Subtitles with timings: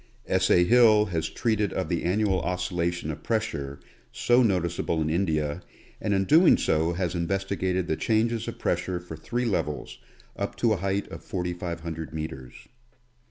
[0.25, 0.49] S.
[0.49, 0.63] A.
[0.63, 3.79] Hill has treated of the annual oscillation of pressure,
[4.11, 5.61] so noticeable in India,
[6.01, 6.27] and in
[6.57, 9.99] so doing has investigated the changes of pressure for three levels,
[10.35, 12.67] up to a height of 4500 meters.